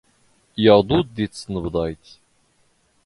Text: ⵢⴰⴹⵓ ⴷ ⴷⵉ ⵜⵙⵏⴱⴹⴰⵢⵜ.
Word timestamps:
ⵢⴰⴹⵓ 0.63 0.97
ⴷ 1.03 1.07
ⴷⵉ 1.15 1.25
ⵜⵙⵏⴱⴹⴰⵢⵜ. 1.31 2.05